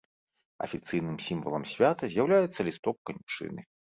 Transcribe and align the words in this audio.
Афіцыйным 0.67 1.17
сімвалам 1.25 1.63
свята 1.73 2.03
з'яўляецца 2.13 2.59
лісток 2.69 2.97
канюшыны. 3.11 3.61